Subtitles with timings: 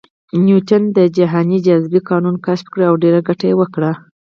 [0.45, 3.91] نیوټن د جهاني جاذبې قانون کشف کړ او ډېره ګټه یې وکړه